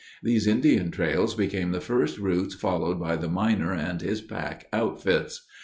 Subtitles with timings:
[0.23, 5.45] These Indian trails became the first routes followed by the miner and his pack outfits.